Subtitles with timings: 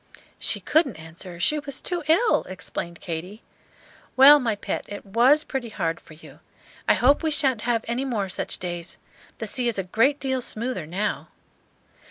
[0.39, 3.43] "She couldn't answer; she was too ill," explained Katy.
[4.17, 6.39] "Well, my pet, it was pretty hard for you.
[6.89, 8.97] I hope we sha'n't have any more such days.
[9.37, 11.27] The sea is a great deal smoother now."